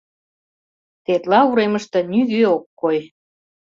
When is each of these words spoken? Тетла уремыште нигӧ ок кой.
Тетла 1.03 1.39
уремыште 1.49 1.99
нигӧ 2.11 2.41
ок 2.55 2.63
кой. 2.81 2.97